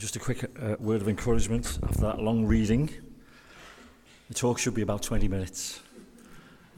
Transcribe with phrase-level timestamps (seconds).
[0.00, 2.88] Just a quick uh, word of encouragement after that long reading.
[4.28, 5.78] The talk should be about 20 minutes,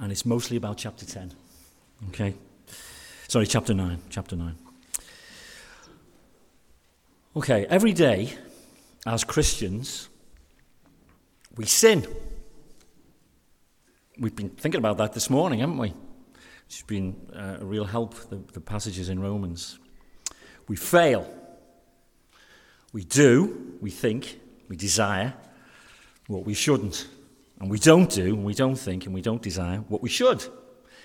[0.01, 1.33] and it's mostly about chapter 10.
[2.09, 2.35] Okay?
[3.29, 4.01] Sorry, chapter 9.
[4.11, 4.57] Chapter 9.
[7.37, 8.35] Okay, every day
[9.07, 10.09] as Christians,
[11.55, 12.05] we sin.
[14.19, 15.95] We've been thinking about that this morning, haven't we?
[16.67, 19.79] It's been uh, a real help, the, the passages in Romans.
[20.67, 21.42] We fail.
[22.93, 25.35] We do, we think, we desire
[26.27, 27.09] what we shouldn't.
[27.61, 30.45] And we don't do, and we don't think, and we don't desire what we should.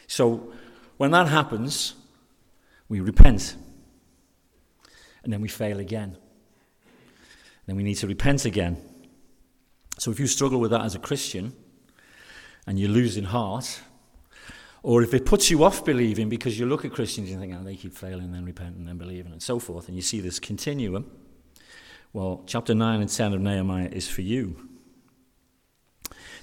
[0.08, 0.54] So
[0.98, 1.94] when that happens,
[2.90, 3.56] we repent.
[5.24, 6.18] And then we fail again.
[7.68, 8.78] Then we need to repent again.
[10.00, 11.54] So if you struggle with that as a Christian,
[12.66, 13.82] and you're losing heart,
[14.84, 17.64] or if it puts you off believing because you look at Christians and think, oh,
[17.64, 20.40] they keep failing, then repent, and then believing, and so forth, and you see this
[20.40, 21.10] continuum,
[22.18, 24.68] well, chapter 9 and 10 of Nehemiah is for you.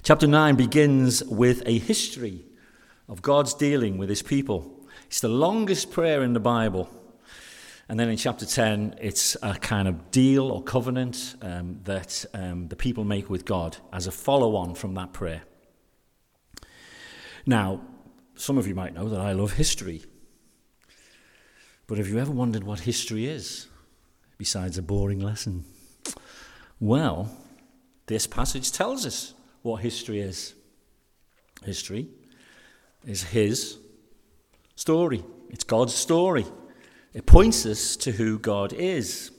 [0.03, 2.45] Chapter 9 begins with a history
[3.09, 4.87] of God's dealing with his people.
[5.07, 6.89] It's the longest prayer in the Bible.
[7.89, 12.69] And then in chapter 10, it's a kind of deal or covenant um, that um,
[12.69, 15.43] the people make with God as a follow on from that prayer.
[17.45, 17.81] Now,
[18.35, 20.05] some of you might know that I love history.
[21.85, 23.67] But have you ever wondered what history is,
[24.37, 25.65] besides a boring lesson?
[26.79, 27.35] Well,
[28.07, 30.53] this passage tells us what history is.
[31.63, 32.07] History
[33.05, 33.77] is His
[34.75, 36.45] story, it's God's story.
[37.13, 39.31] It points us to who God is,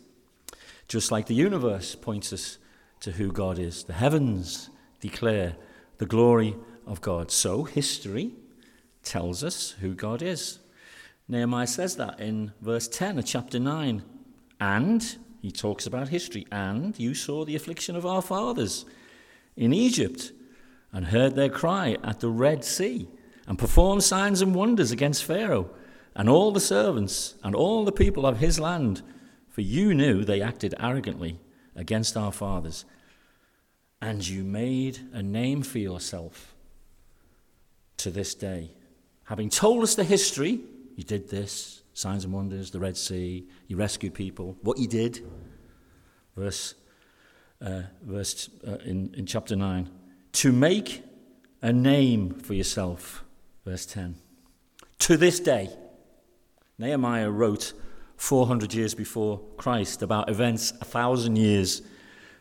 [0.89, 2.57] just like the universe points us
[3.01, 3.85] to who God is.
[3.85, 5.57] The heavens declare
[5.99, 7.31] the glory of God.
[7.31, 8.33] So, history
[9.03, 10.59] tells us who God is.
[11.29, 14.03] Nehemiah says that in verse 10 of chapter 9.
[14.61, 16.47] And he talks about history.
[16.51, 18.85] And you saw the affliction of our fathers
[19.57, 20.33] in Egypt
[20.93, 23.09] and heard their cry at the Red Sea
[23.47, 25.71] and performed signs and wonders against Pharaoh
[26.15, 29.03] and all the servants and all the people of his land.
[29.51, 31.39] For you knew they acted arrogantly
[31.75, 32.85] against our fathers.
[34.01, 36.55] And you made a name for yourself
[37.99, 38.73] to this day.
[39.25, 40.61] Having told us the history,
[40.97, 45.27] you did this, signs and wonders, the Red Sea, you rescued people, what you did.
[46.37, 46.75] Verse,
[47.63, 49.89] uh, verse uh, in, in chapter 9.
[50.33, 51.03] To make
[51.63, 53.25] a name for yourself.
[53.65, 54.17] Verse 10.
[54.99, 55.71] To this day.
[56.79, 57.73] Nehemiah wrote
[58.19, 61.81] 400 years before Christ about events a thousand years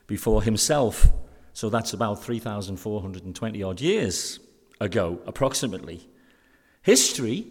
[0.06, 1.08] before himself.
[1.54, 4.42] So that's about 3,420 odd years
[4.82, 6.10] ago, approximately.
[6.82, 7.48] History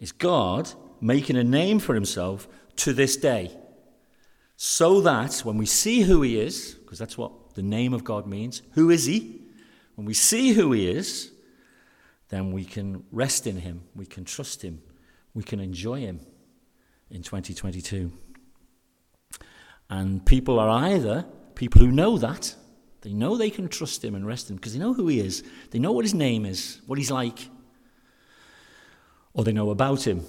[0.00, 0.72] is God
[1.06, 3.50] making a name for himself to this day.
[4.56, 8.26] So that when we see who he is, because that's what the name of God
[8.26, 9.42] means, who is he?
[9.94, 11.30] When we see who he is,
[12.28, 14.82] then we can rest in him, we can trust him,
[15.34, 16.20] we can enjoy him
[17.10, 18.10] in 2022.
[19.88, 21.24] And people are either
[21.54, 22.54] people who know that,
[23.02, 25.20] they know they can trust him and rest in him because they know who he
[25.20, 27.48] is, they know what his name is, what he's like,
[29.32, 30.24] or they know about him.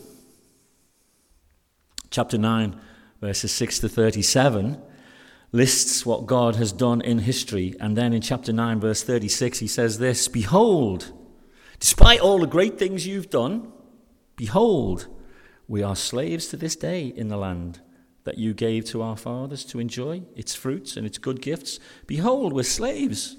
[2.09, 2.79] Chapter 9,
[3.21, 4.81] verses 6 to 37
[5.51, 7.75] lists what God has done in history.
[7.79, 11.11] And then in chapter 9, verse 36, he says this Behold,
[11.79, 13.71] despite all the great things you've done,
[14.35, 15.07] behold,
[15.67, 17.81] we are slaves to this day in the land
[18.23, 21.79] that you gave to our fathers to enjoy its fruits and its good gifts.
[22.07, 23.37] Behold, we're slaves,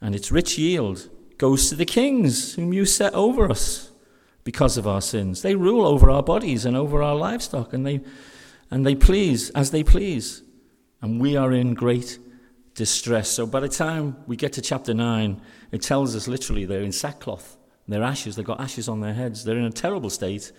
[0.00, 1.08] and its rich yield
[1.38, 3.89] goes to the kings whom you set over us
[4.44, 5.42] because of our sins.
[5.42, 8.00] They rule over our bodies and over our livestock, and they,
[8.70, 10.42] and they please as they please.
[11.02, 12.18] And we are in great
[12.74, 13.28] distress.
[13.28, 15.40] So by the time we get to chapter 9,
[15.72, 17.56] it tells us literally they're in sackcloth.
[17.88, 18.36] They're ashes.
[18.36, 19.44] They've got ashes on their heads.
[19.44, 20.52] They're in a terrible state.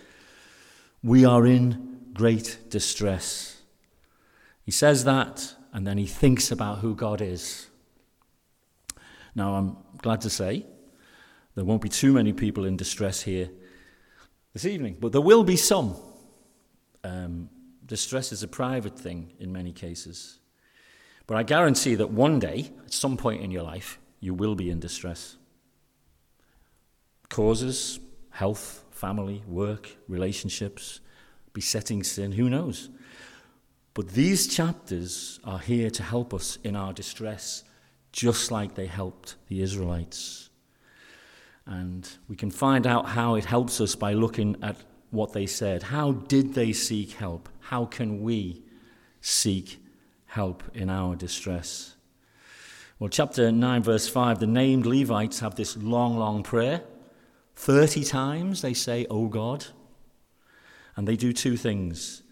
[1.02, 3.62] We are in great distress.
[4.64, 7.68] He says that, and then he thinks about who God is.
[9.34, 10.66] Now, I'm glad to say
[11.54, 13.48] there won't be too many people in distress here
[14.52, 15.96] this evening, but there will be some.
[17.04, 17.48] Um,
[17.86, 20.38] distress is a private thing in many cases.
[21.26, 24.70] But I guarantee that one day, at some point in your life, you will be
[24.70, 25.36] in distress.
[27.28, 27.98] Causes,
[28.30, 31.00] health, family, work, relationships,
[31.52, 32.90] besetting sin, who knows?
[33.94, 37.64] But these chapters are here to help us in our distress,
[38.12, 40.50] just like they helped the Israelites.
[41.66, 44.76] And we can find out how it helps us by looking at
[45.10, 45.82] what they said.
[45.84, 47.48] How did they seek help?
[47.60, 48.62] How can we
[49.22, 49.82] seek
[50.32, 51.94] help in our distress.
[52.98, 56.82] Well, chapter 9, verse 5, the named Levites have this long, long prayer.
[57.56, 59.66] 30 times they say, Oh God.
[60.96, 62.22] And they do two things.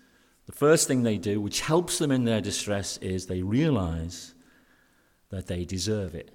[0.47, 4.35] The first thing they do, which helps them in their distress, is they realize
[5.31, 6.31] that they deserve it.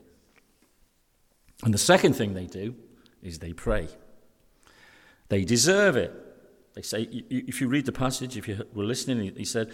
[1.63, 2.75] And the second thing they do
[3.25, 3.87] is they pray.
[5.29, 6.13] They deserve it.
[6.75, 9.71] They say, if you read the passage, if you were listening, he said,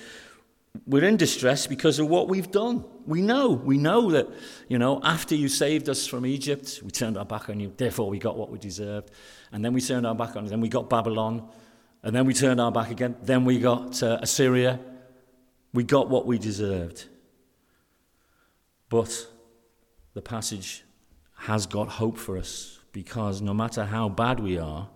[0.85, 2.85] we're in distress because of what we've done.
[3.05, 3.49] We know.
[3.49, 4.29] We know that,
[4.69, 7.73] you know, after you saved us from Egypt, we turned our back on you.
[7.75, 9.11] Therefore, we got what we deserved.
[9.51, 10.49] And then we turned our back on you.
[10.49, 11.49] Then we got Babylon.
[12.03, 13.17] And then we turned our back again.
[13.21, 14.79] Then we got uh, Assyria.
[15.73, 17.05] We got what we deserved.
[18.87, 19.27] But
[20.13, 20.83] the passage
[21.35, 24.89] has got hope for us because no matter how bad we are,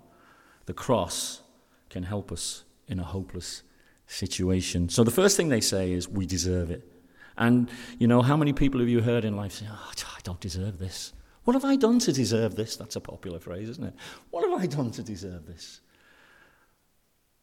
[0.65, 1.41] the cross
[1.89, 3.63] can help us in a hopeless
[4.07, 4.89] situation.
[4.89, 6.91] So the first thing they say is, We deserve it.
[7.37, 7.69] And,
[7.99, 10.79] you know, how many people have you heard in life say, oh, I don't deserve
[10.79, 11.13] this?
[11.43, 12.75] What have I done to deserve this?
[12.77, 13.93] That's a popular phrase, isn't it?
[14.31, 15.81] What have I done to deserve this?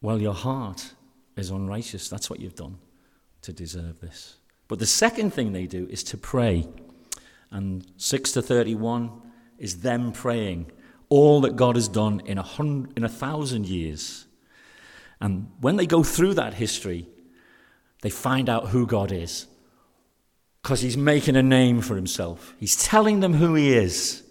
[0.00, 0.94] Well, your heart
[1.36, 2.08] is unrighteous.
[2.08, 2.78] That's what you've done
[3.42, 4.36] to deserve this.
[4.66, 6.66] But the second thing they do is to pray.
[7.50, 9.10] And 6 to 31
[9.62, 10.70] is them praying
[11.08, 14.26] all that God has done in a, hundred, in a thousand years
[15.22, 17.06] and when they go through that history,
[18.02, 19.46] they find out who God is.
[20.60, 24.24] Because he's making a name for himself, he's telling them who he is.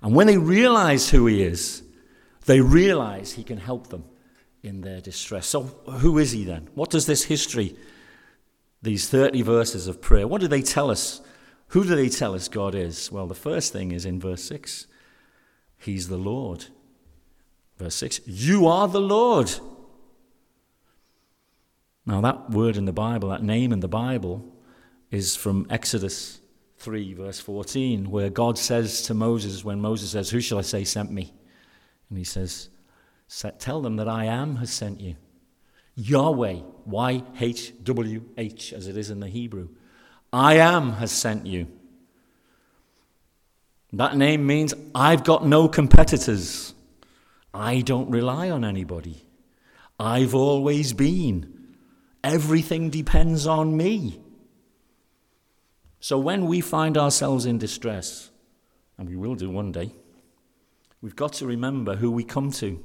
[0.00, 1.82] And when they realize who he is,
[2.46, 4.04] they realize he can help them
[4.62, 5.46] in their distress.
[5.46, 6.70] So, who is he then?
[6.74, 7.76] What does this history,
[8.80, 11.20] these 30 verses of prayer, what do they tell us?
[11.68, 13.10] Who do they tell us God is?
[13.10, 14.86] Well, the first thing is in verse 6
[15.78, 16.66] He's the Lord.
[17.78, 19.50] Verse 6 You are the Lord.
[22.06, 24.44] Now, that word in the Bible, that name in the Bible,
[25.10, 26.40] is from Exodus
[26.78, 30.84] 3, verse 14, where God says to Moses, when Moses says, Who shall I say
[30.84, 31.34] sent me?
[32.08, 32.68] And he says,
[33.58, 35.16] Tell them that I am has sent you.
[35.96, 39.68] Yahweh, Y H W H, as it is in the Hebrew.
[40.36, 41.66] I am has sent you.
[43.90, 46.74] That name means I've got no competitors.
[47.54, 49.24] I don't rely on anybody.
[49.98, 51.68] I've always been.
[52.22, 54.20] Everything depends on me.
[56.00, 58.30] So when we find ourselves in distress,
[58.98, 59.94] and we will do one day,
[61.00, 62.84] we've got to remember who we come to.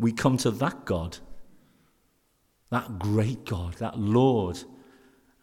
[0.00, 1.18] We come to that God,
[2.70, 4.64] that great God, that Lord.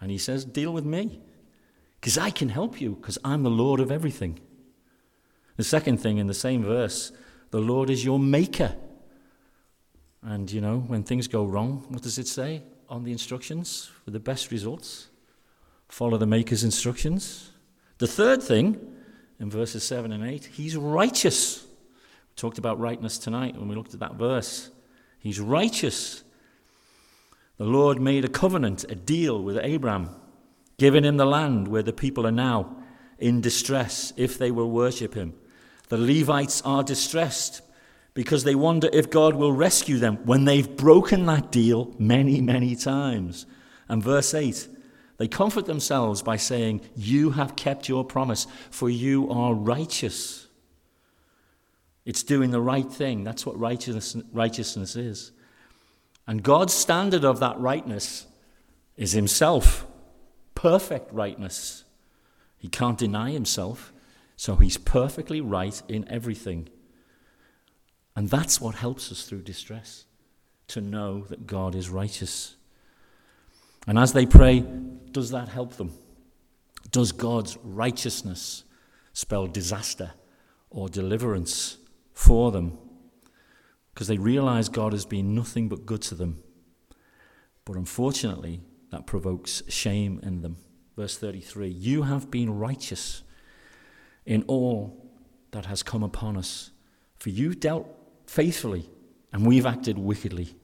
[0.03, 1.21] And He says, Deal with me,
[1.99, 4.39] because I can help you, because I'm the Lord of everything.
[5.55, 7.11] The second thing in the same verse,
[7.51, 8.75] the Lord is your maker.
[10.21, 12.63] And you know, when things go wrong, what does it say?
[12.93, 15.07] on the instructions for the best results.
[15.89, 17.51] Follow the Maker's instructions.
[17.97, 18.79] The third thing,
[19.39, 21.63] in verses 7 and 8, he's righteous.
[21.63, 24.69] We talked about rightness tonight when we looked at that verse.
[25.17, 26.23] He's righteous.
[27.57, 30.09] The Lord made a covenant, a deal with Abraham,
[30.77, 32.75] giving him the land where the people are now
[33.19, 35.33] in distress if they will worship him.
[35.89, 37.61] The Levites are distressed
[38.13, 42.75] because they wonder if God will rescue them when they've broken that deal many, many
[42.75, 43.45] times.
[43.87, 44.67] And verse 8,
[45.17, 50.47] they comfort themselves by saying, You have kept your promise, for you are righteous.
[52.05, 53.23] It's doing the right thing.
[53.23, 55.31] That's what righteousness, righteousness is.
[56.27, 58.27] And God's standard of that rightness
[58.95, 59.85] is Himself
[60.63, 61.83] perfect rightness.
[62.57, 63.91] He can't deny Himself,
[64.37, 66.69] so He's perfectly right in everything.
[68.15, 70.05] And that's what helps us through distress
[70.69, 72.55] to know that God is righteous.
[73.87, 74.63] And as they pray,
[75.11, 75.91] does that help them?
[76.91, 78.63] Does God's righteousness
[79.11, 80.11] spell disaster
[80.69, 81.77] or deliverance
[82.13, 82.77] for them?
[83.93, 86.41] Because they realize God has been nothing but good to them.
[87.65, 90.57] But unfortunately, that provokes shame in them.
[90.95, 93.23] Verse 33 You have been righteous
[94.25, 95.11] in all
[95.51, 96.71] that has come upon us,
[97.17, 97.87] for you dealt
[98.25, 98.89] faithfully,
[99.31, 100.55] and we've acted wickedly.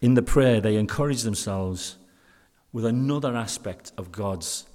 [0.00, 1.96] In the prayer, they encourage themselves
[2.72, 4.66] with another aspect of God's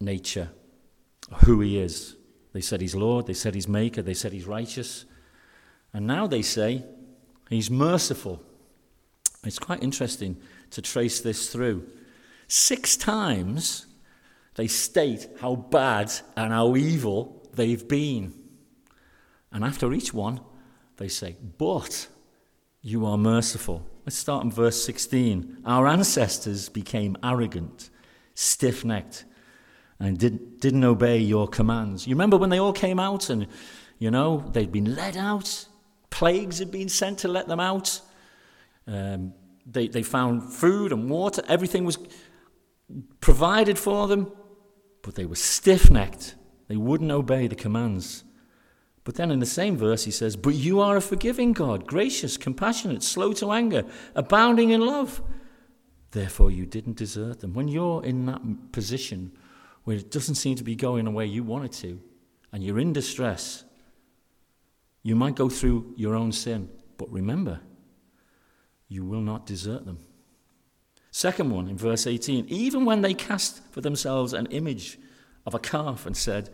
[0.00, 0.50] nature,
[1.44, 2.16] who He is.
[2.52, 5.04] They said He's Lord, they said He's Maker, they said He's righteous,
[5.92, 6.84] and now they say
[7.52, 8.42] He's merciful.
[9.44, 10.38] It's quite interesting
[10.70, 11.86] to trace this through.
[12.48, 13.86] Six times
[14.54, 18.32] they state how bad and how evil they've been.
[19.52, 20.40] And after each one,
[20.96, 22.08] they say, But
[22.80, 23.86] you are merciful.
[24.06, 25.58] Let's start in verse 16.
[25.66, 27.90] Our ancestors became arrogant,
[28.34, 29.26] stiff necked,
[30.00, 32.06] and did, didn't obey your commands.
[32.06, 33.46] You remember when they all came out and,
[33.98, 35.66] you know, they'd been led out?
[36.12, 38.00] Plagues had been sent to let them out.
[38.86, 39.32] Um,
[39.66, 41.98] they, they found food and water, everything was
[43.20, 44.30] provided for them,
[45.02, 46.34] but they were stiff necked.
[46.68, 48.24] They wouldn't obey the commands.
[49.04, 52.36] But then in the same verse, he says, But you are a forgiving God, gracious,
[52.36, 55.22] compassionate, slow to anger, abounding in love.
[56.10, 57.54] Therefore, you didn't desert them.
[57.54, 59.32] When you're in that position
[59.84, 62.00] where it doesn't seem to be going the way you want it to,
[62.52, 63.64] and you're in distress,
[65.02, 66.68] you might go through your own sin.
[66.96, 67.60] But remember,
[68.88, 69.98] you will not desert them.
[71.10, 74.98] Second one, in verse 18, even when they cast for themselves an image
[75.44, 76.50] of a calf and said,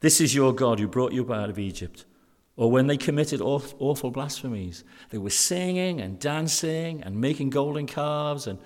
[0.00, 2.04] this is your God who brought you out of Egypt.
[2.56, 8.46] Or when they committed awful blasphemies, they were singing and dancing and making golden calves
[8.46, 8.58] and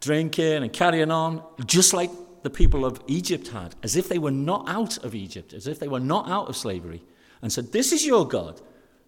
[0.00, 2.10] drinking and carrying on, just like
[2.42, 5.78] the people of Egypt had, as if they were not out of Egypt, as if
[5.78, 7.02] they were not out of slavery,
[7.42, 8.60] and said, This is your God,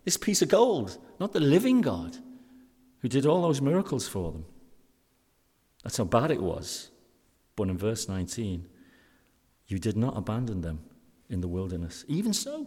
[0.04, 2.16] this piece of gold, not the living God
[3.00, 4.44] who did all those miracles for them.
[5.82, 6.90] That's how bad it was.
[7.56, 8.66] But in verse 19,
[9.66, 10.80] you did not abandon them
[11.28, 12.04] in the wilderness.
[12.08, 12.66] Even so.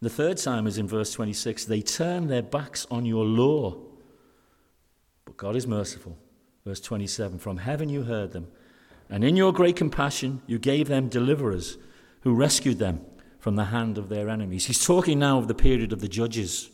[0.00, 3.76] The third time is in verse 26 they turn their backs on your law.
[5.24, 6.18] But God is merciful.
[6.64, 8.48] Verse 27 From heaven you heard them,
[9.08, 11.78] and in your great compassion you gave them deliverers
[12.20, 13.00] who rescued them
[13.44, 14.64] from the hand of their enemies.
[14.64, 16.70] He's talking now of the period of the judges.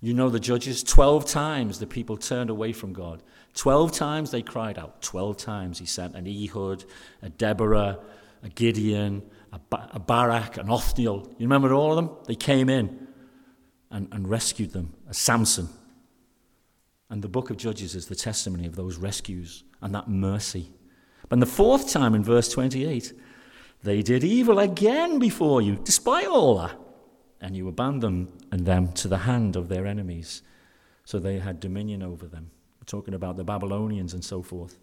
[0.00, 0.82] You know the judges?
[0.82, 3.22] Twelve times the people turned away from God.
[3.54, 5.02] Twelve times they cried out.
[5.02, 6.84] Twelve times he sent an Ehud,
[7.22, 8.00] a Deborah,
[8.42, 11.28] a Gideon, a, ba- a Barak, an Othniel.
[11.38, 12.16] You remember all of them?
[12.26, 13.06] They came in
[13.92, 15.68] and, and rescued them, a Samson.
[17.08, 20.72] And the book of Judges is the testimony of those rescues and that mercy.
[21.28, 23.12] But the fourth time in verse 28,
[23.82, 26.76] they did evil again before you, despite all that.
[27.40, 30.42] And you abandoned them to the hand of their enemies.
[31.04, 32.50] So they had dominion over them.
[32.80, 34.78] We're talking about the Babylonians and so forth.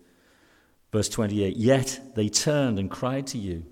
[0.91, 3.65] Verse 28 Yet they turned and cried to you,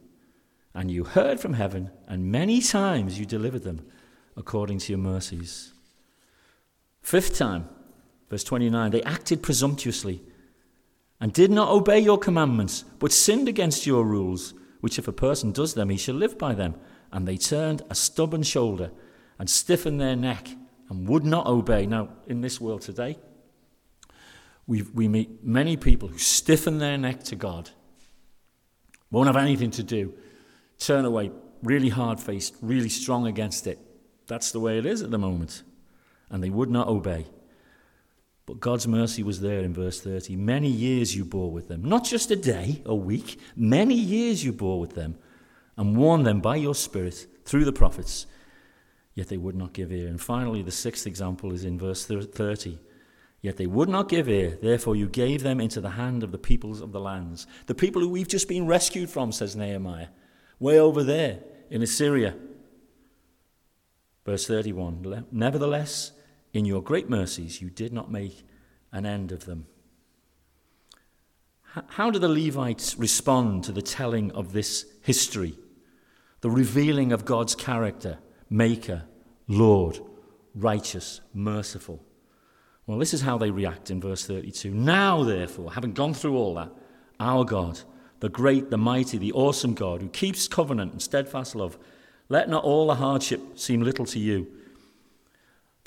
[0.74, 3.86] and you heard from heaven, and many times you delivered them
[4.36, 5.74] according to your mercies.
[7.02, 7.68] Fifth time,
[8.30, 10.22] verse 29 They acted presumptuously
[11.20, 14.54] and did not obey your commandments, but sinned against your rules,
[14.88, 16.74] which if a person does them, he shall live by them.
[17.12, 18.89] And they turned a stubborn shoulder
[19.38, 20.48] and stiffened their neck
[20.89, 21.86] and would not obey.
[21.86, 23.20] Now, in this world today,
[24.65, 27.72] we, we meet many people who stiffen their neck to God,
[29.12, 30.13] won't have anything to do,
[30.79, 33.79] turn away, really hard faced, really strong against it.
[34.27, 35.63] That's the way it is at the moment.
[36.29, 37.25] And they would not obey.
[38.48, 40.38] But God's mercy was there in verse 30.
[40.38, 44.54] Many years you bore with them, not just a day, a week, many years you
[44.54, 45.18] bore with them
[45.75, 48.25] and warned them by your Spirit through the prophets,
[49.13, 50.08] yet they would not give ear.
[50.08, 52.80] And finally, the sixth example is in verse 30.
[53.42, 56.38] Yet they would not give ear, therefore you gave them into the hand of the
[56.38, 57.48] peoples of the lands.
[57.66, 60.08] The people who we've just been rescued from, says Nehemiah,
[60.58, 61.39] way over there
[61.70, 62.34] in Assyria.
[64.25, 66.13] Verse 31 Nevertheless,
[66.58, 68.44] in your great mercies you did not make
[68.92, 69.68] an end of them.
[71.90, 75.56] How do the Levites respond to the telling of this history?
[76.42, 78.18] The revealing of God's character,
[78.50, 79.04] Maker,
[79.48, 80.00] Lord,
[80.56, 82.04] righteous, merciful.
[82.88, 84.74] Well, this is how they react in verse 32.
[84.74, 86.72] Now, therefore, having gone through all that,
[87.20, 87.82] our God,
[88.20, 91.78] the great, the mighty, the awesome God, who keeps covenant and steadfast love,
[92.30, 94.48] let not all the hardship seem little to you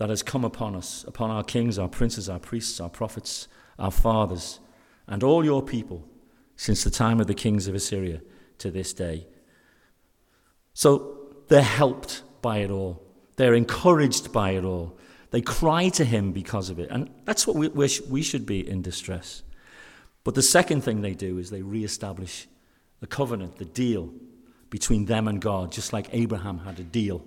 [0.01, 3.91] that has come upon us, upon our kings, our princes, our priests, our prophets, our
[3.91, 4.59] fathers,
[5.07, 6.09] and all your people,
[6.57, 8.23] since the time of the kings of Assyria
[8.57, 9.27] to this day.
[10.73, 13.03] So they're helped by it all,
[13.37, 14.97] they're encouraged by it all.
[15.33, 16.91] They cry to him because of it.
[16.91, 19.43] And that's what we we should be in distress.
[20.25, 22.49] But the second thing they do is they re-establish
[23.01, 24.15] the covenant, the deal
[24.71, 27.23] between them and God, just like Abraham had a deal,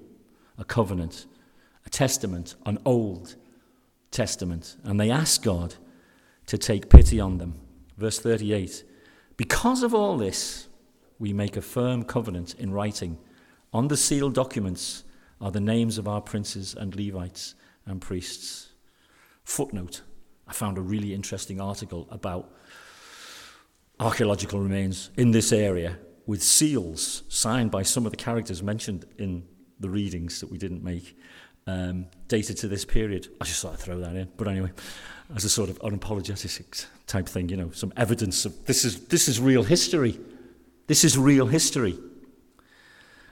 [0.57, 1.27] a covenant,
[1.93, 3.35] testament, an old
[4.11, 4.75] testament.
[4.83, 5.75] And they ask God
[6.47, 7.55] to take pity on them.
[7.97, 8.83] Verse 38
[9.37, 10.67] Because of all this,
[11.19, 13.17] we make a firm covenant in writing.
[13.71, 15.05] On the sealed documents
[15.39, 18.73] are the names of our princes and Levites and priests.
[19.45, 20.01] Footnote
[20.47, 22.51] I found a really interesting article about
[23.99, 29.45] archaeological remains in this area with seals signed by some of the characters mentioned in
[29.79, 31.17] the readings that we didn't make.
[31.67, 33.27] Um, dated to this period.
[33.39, 34.29] I just thought I'd throw that in.
[34.37, 34.71] But anyway,
[35.35, 39.27] as a sort of unapologetic type thing, you know, some evidence of this is, this
[39.27, 40.19] is real history.
[40.87, 41.97] This is real history.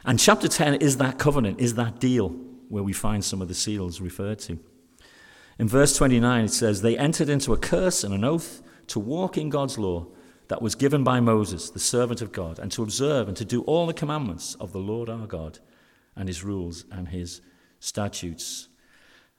[0.06, 2.30] And chapter 10 is that covenant, is that deal
[2.70, 4.60] where we find some of the seals referred to.
[5.60, 9.38] In verse 29, it says, They entered into a curse and an oath to walk
[9.38, 10.08] in God's law
[10.48, 13.62] that was given by Moses, the servant of God, and to observe and to do
[13.64, 15.60] all the commandments of the Lord our God
[16.16, 17.42] and his rules and his
[17.82, 18.70] statutes.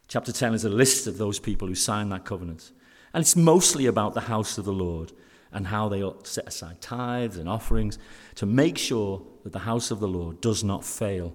[0.09, 2.73] Chapter 10 is a list of those people who signed that covenant.
[3.15, 5.13] And it's mostly about the house of the Lord
[5.53, 7.99] and how they set aside tithes and offerings
[8.35, 11.35] to make sure that the house of the Lord does not fail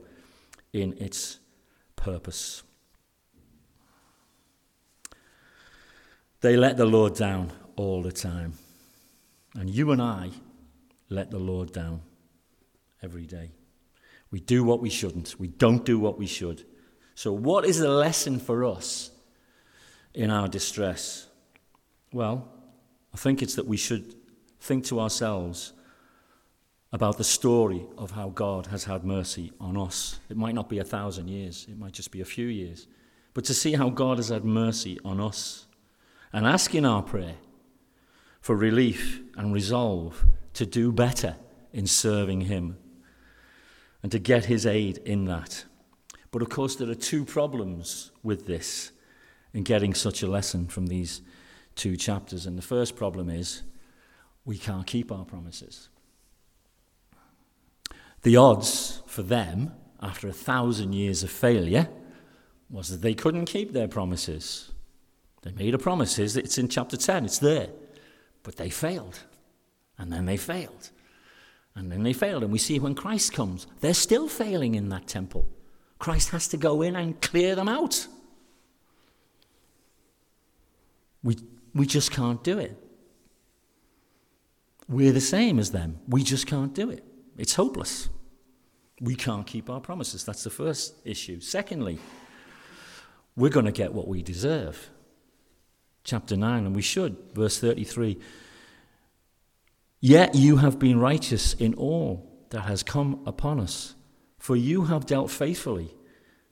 [0.73, 1.39] in its
[1.95, 2.63] purpose.
[6.41, 8.53] They let the Lord down all the time.
[9.55, 10.31] And you and I
[11.09, 12.01] let the Lord down
[13.01, 13.51] every day.
[14.29, 16.65] We do what we shouldn't, we don't do what we should.
[17.17, 19.09] So, what is the lesson for us
[20.13, 21.25] in our distress?
[22.13, 22.47] Well,
[23.11, 24.13] I think it's that we should
[24.59, 25.73] think to ourselves
[26.91, 30.19] about the story of how God has had mercy on us.
[30.29, 32.85] It might not be a thousand years, it might just be a few years.
[33.33, 35.65] But to see how God has had mercy on us
[36.31, 37.37] and ask in our prayer
[38.41, 41.35] for relief and resolve to do better
[41.73, 42.77] in serving Him
[44.03, 45.65] and to get His aid in that.
[46.37, 48.91] But of course, there are two problems with this
[49.55, 51.21] in getting such a lesson from these
[51.73, 52.45] two chapters.
[52.45, 53.63] And the first problem is
[54.45, 55.89] we can't keep our promises.
[58.21, 61.89] The odds for them, after a thousand years of failure,
[62.69, 64.71] was that they couldn't keep their promises.
[65.41, 67.69] They made a promise, it's in chapter 10, it's there.
[68.43, 69.21] But they failed.
[69.97, 70.91] And then they failed.
[71.73, 72.43] And then they failed.
[72.43, 75.49] And we see when Christ comes, they're still failing in that temple.
[75.99, 78.07] Christ has to go in and clear them out.
[81.23, 81.37] We,
[81.73, 82.77] we just can't do it.
[84.87, 85.99] We're the same as them.
[86.07, 87.03] We just can't do it.
[87.37, 88.09] It's hopeless.
[89.01, 90.23] We can't keep our promises.
[90.23, 91.39] That's the first issue.
[91.39, 91.99] Secondly,
[93.35, 94.89] we're going to get what we deserve.
[96.03, 97.17] Chapter 9, and we should.
[97.33, 98.17] Verse 33
[99.99, 103.95] Yet you have been righteous in all that has come upon us.
[104.37, 105.93] For you have dealt faithfully,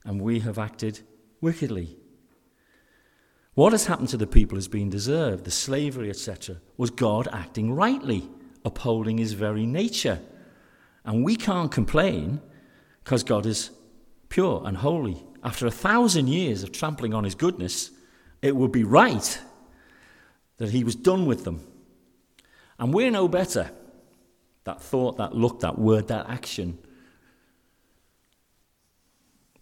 [0.06, 1.00] and we have acted
[1.40, 1.98] wickedly.
[3.54, 7.72] What has happened to the people has been deserved, the slavery, etc., was God acting
[7.72, 8.28] rightly,
[8.64, 10.20] upholding his very nature.
[11.04, 12.40] And we can't complain
[13.02, 13.70] because God is
[14.28, 15.24] pure and holy.
[15.42, 17.90] After a thousand years of trampling on his goodness,
[18.42, 19.40] it would be right
[20.58, 21.66] that he was done with them.
[22.78, 23.70] And we're no better.
[24.64, 26.78] That thought, that look, that word, that action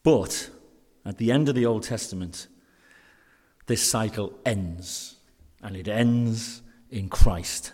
[0.05, 0.51] but
[1.05, 2.47] at the end of the Old Testament,
[3.67, 5.17] this cycle ends,
[5.63, 7.73] and it ends in Christ.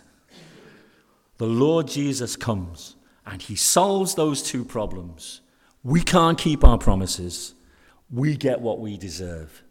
[1.37, 5.41] The Lord Jesus comes and he solves those two problems.
[5.83, 7.53] We can't keep our promises,
[8.09, 9.63] we get what we deserve.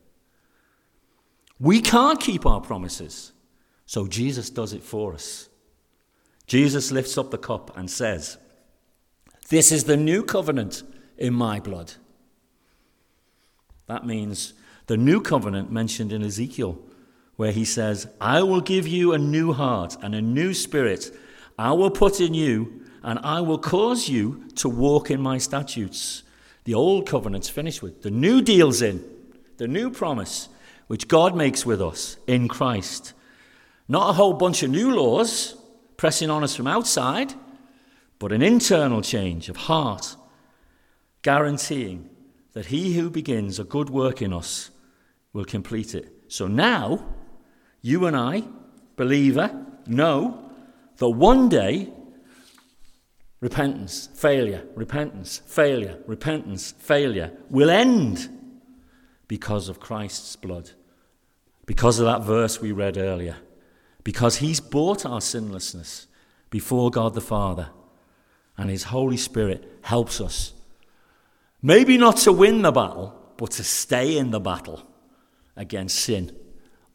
[1.59, 3.33] We can't keep our promises,
[3.85, 5.49] so Jesus does it for us.
[6.46, 8.38] Jesus lifts up the cup and says,
[9.49, 10.83] This is the new covenant
[11.18, 11.92] in my blood.
[13.90, 14.55] That means
[14.87, 16.79] the new covenant mentioned in Ezekiel,
[17.35, 21.11] where he says, I will give you a new heart and a new spirit.
[21.59, 26.22] I will put in you, and I will cause you to walk in my statutes.
[26.62, 28.03] The old covenant's finished with.
[28.03, 29.05] The new deal's in.
[29.57, 30.48] The new promise,
[30.87, 33.12] which God makes with us in Christ.
[33.88, 35.57] Not a whole bunch of new laws
[35.96, 37.35] pressing on us from outside,
[38.20, 40.14] but an internal change of heart,
[41.22, 42.09] guaranteeing
[42.53, 44.71] that he who begins a good work in us
[45.33, 46.13] will complete it.
[46.29, 47.05] So now,
[47.81, 48.45] you and I,
[48.97, 50.51] believer, know
[50.97, 51.93] that one day
[53.41, 58.29] repentance, failure, repentance, failure, repentance, failure will end
[59.29, 60.71] because of Christ's blood.
[61.67, 63.37] Because of that verse we read earlier.
[64.03, 66.07] Because he's bought our sinlessness
[66.51, 67.71] before God the Father.
[68.59, 70.53] And his Holy Spirit helps us
[71.62, 74.87] Maybe not to win the battle, but to stay in the battle
[75.57, 76.37] against sin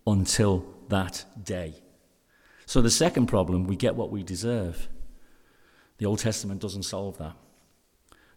[0.08, 1.76] until that day.
[2.66, 4.90] So, the second problem, we get what we deserve.
[5.98, 7.34] The Old Testament doesn't solve that.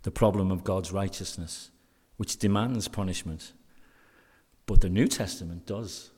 [0.02, 1.70] The problem of God's righteousness,
[2.18, 3.52] which demands punishment.
[4.66, 6.10] But the New Testament does.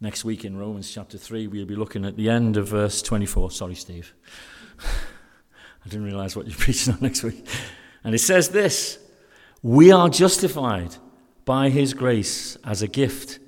[0.00, 3.50] Next week in Romans chapter 3, we'll be looking at the end of verse 24.
[3.50, 4.14] Sorry, Steve.
[4.80, 7.44] I didn't realize what you're preaching on next week.
[8.04, 8.98] And it says this
[9.62, 10.96] We are justified
[11.44, 13.38] by his grace as a gift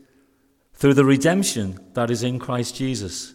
[0.74, 3.34] through the redemption that is in Christ Jesus,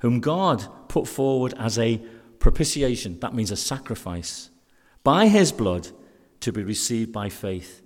[0.00, 2.00] whom God put forward as a
[2.38, 4.50] propitiation, that means a sacrifice,
[5.02, 5.88] by his blood
[6.40, 7.82] to be received by faith.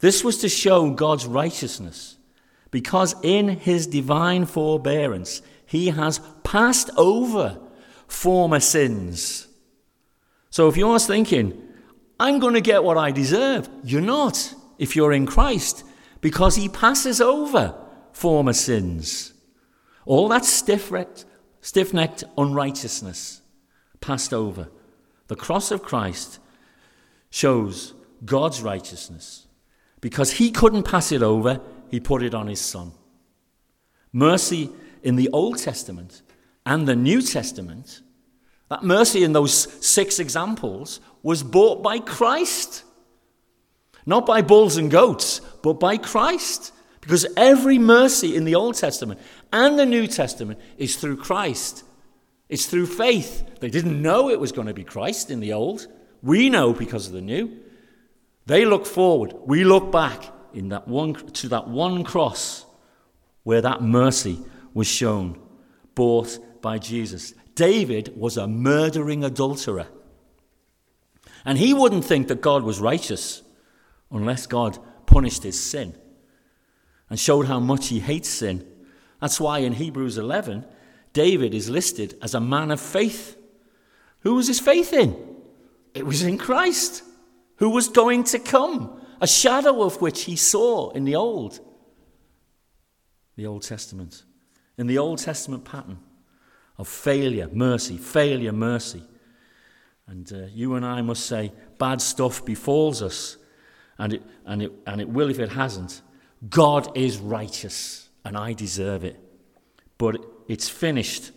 [0.00, 2.16] This was to show God's righteousness,
[2.70, 7.60] because in his divine forbearance he has passed over
[8.08, 9.46] former sins.
[10.50, 11.63] So if you're thinking,
[12.18, 15.84] I'm going to get what I deserve, you're not if you're in Christ,
[16.20, 17.74] because he passes over
[18.12, 19.32] former sins.
[20.06, 23.42] All that stiff necked unrighteousness
[24.00, 24.68] passed over.
[25.28, 26.38] The cross of Christ
[27.30, 29.46] shows God's righteousness.
[30.00, 32.92] Because he couldn't pass it over, he put it on his son.
[34.12, 34.70] Mercy
[35.02, 36.22] in the Old Testament
[36.66, 38.02] and the New Testament,
[38.74, 39.54] that mercy in those
[39.86, 42.82] six examples was bought by Christ.
[44.04, 46.72] Not by bulls and goats, but by Christ.
[47.00, 49.20] Because every mercy in the Old Testament
[49.52, 51.84] and the New Testament is through Christ.
[52.48, 53.60] It's through faith.
[53.60, 55.86] They didn't know it was going to be Christ in the Old.
[56.20, 57.56] We know because of the New.
[58.46, 59.34] They look forward.
[59.46, 62.66] We look back in that one, to that one cross
[63.44, 64.40] where that mercy
[64.72, 65.40] was shown,
[65.94, 67.34] bought by Jesus.
[67.54, 69.86] David was a murdering adulterer.
[71.44, 73.42] And he wouldn't think that God was righteous
[74.10, 75.96] unless God punished his sin
[77.10, 78.66] and showed how much he hates sin.
[79.20, 80.64] That's why in Hebrews 11,
[81.12, 83.36] David is listed as a man of faith.
[84.20, 85.16] Who was his faith in?
[85.94, 87.04] It was in Christ,
[87.56, 91.60] who was going to come, a shadow of which he saw in the Old,
[93.36, 94.24] the Old Testament.
[94.76, 95.98] In the Old Testament pattern
[96.78, 99.02] of failure, mercy, failure, mercy.
[100.06, 103.36] And uh, you and I must say, bad stuff befalls us
[103.98, 106.02] and it, and, it, and it will if it hasn't.
[106.48, 109.18] God is righteous, and I deserve it.
[109.98, 110.16] But
[110.48, 111.30] it's finished.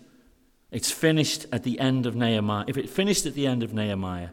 [0.71, 2.65] It's finished at the end of Nehemiah.
[2.67, 4.30] If it finished at the end of Nehemiah,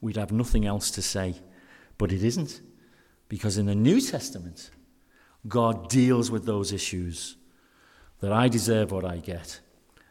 [0.00, 1.36] we'd have nothing else to say.
[1.96, 2.60] But it isn't.
[3.28, 4.70] Because in the New Testament,
[5.46, 7.36] God deals with those issues
[8.20, 9.60] that I deserve what I get,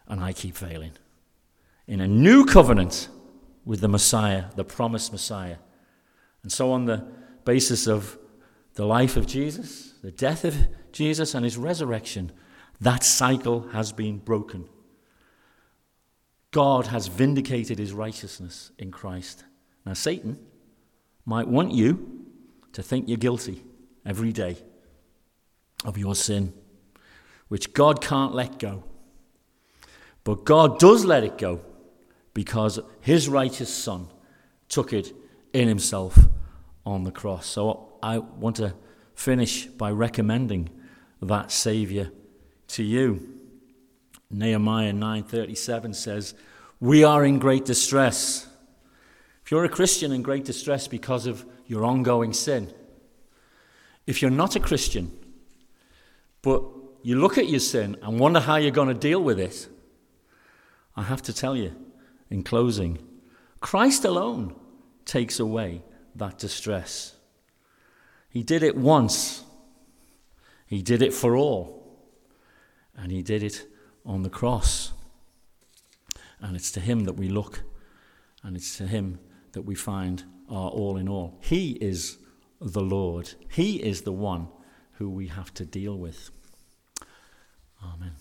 [0.08, 0.94] and I keep failing.
[1.88, 3.10] In a new covenant
[3.66, 5.58] with the Messiah, the promised Messiah.
[6.44, 7.06] And so on the
[7.46, 8.18] basis of
[8.76, 10.56] the life of Jesus, the death of
[10.92, 12.32] Jesus, and his resurrection,
[12.80, 14.70] that cycle has been broken.
[16.52, 19.44] God has vindicated his righteousness in Christ.
[19.86, 20.40] Now, Satan
[21.26, 22.26] might want you
[22.74, 23.64] to think you're guilty
[24.06, 24.58] every day
[25.84, 26.54] of your sin,
[27.48, 28.84] which God can't let go.
[30.28, 31.62] But God does let it go
[32.34, 34.10] because his righteous Son
[34.68, 35.14] took it
[35.54, 36.20] in himself
[36.86, 37.46] on the cross.
[37.46, 38.74] So I want to
[39.16, 40.70] finish by recommending
[41.22, 42.12] that Saviour
[42.68, 43.26] to you.
[44.30, 46.34] Nehemiah 9:37 says,
[46.82, 48.48] "We are in great distress."
[49.46, 52.74] If you're a Christian in great distress because of your ongoing sin,
[54.06, 55.10] if you're not a Christian,
[56.42, 56.66] but
[57.02, 59.70] you look at your sin and wonder how you're going to deal with it,
[60.98, 61.76] I have to tell you
[62.32, 62.98] in closing,
[63.62, 64.56] Christ alone
[65.06, 65.84] takes away
[66.16, 67.14] that distress.
[68.30, 69.44] He did it once,
[70.66, 72.02] He did it for all,
[72.96, 73.68] and He did it
[74.06, 74.92] on the cross.
[76.42, 77.62] And it's to Him that we look,
[78.44, 79.20] and it's to Him
[79.52, 81.38] that we find our all in all.
[81.42, 82.18] He is
[82.60, 84.48] the Lord, He is the one
[84.94, 86.32] who we have to deal with.
[87.84, 88.14] Amen.